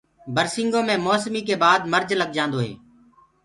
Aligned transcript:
برسينگو 0.35 0.79
مي 0.87 0.95
مي 0.97 1.03
موسمي 1.05 1.41
ڪي 1.47 1.55
بآد 1.63 1.79
مرج 1.91 2.09
لگجآندو 2.21 2.59
هي۔ 2.65 2.73